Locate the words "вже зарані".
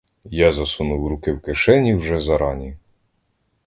1.95-2.77